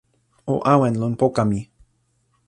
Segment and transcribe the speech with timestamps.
[0.53, 1.59] o awen lon poka mi.